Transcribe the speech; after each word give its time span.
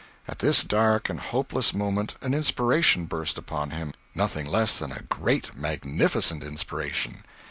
At 0.27 0.39
this 0.39 0.63
dark 0.63 1.09
and 1.11 1.19
hopeless 1.19 1.75
moment 1.75 2.15
an 2.23 2.33
inspiration 2.33 3.05
burst 3.05 3.37
upon 3.37 3.69
him! 3.69 3.93
Nothing 4.15 4.47
less 4.47 4.79
than 4.79 4.91
a 4.91 5.03
great, 5.03 5.55
magnificent 5.55 6.41
inspiration. 6.43 7.23